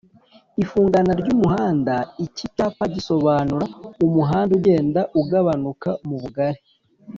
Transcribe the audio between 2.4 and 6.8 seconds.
cyapa gisobanura umuhanda ugenda ugabanuka mu bugari